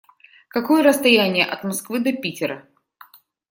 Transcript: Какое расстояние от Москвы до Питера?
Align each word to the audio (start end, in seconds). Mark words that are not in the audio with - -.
Какое 0.47 0.81
расстояние 0.81 1.45
от 1.45 1.63
Москвы 1.63 1.99
до 1.99 2.11
Питера? 2.11 2.67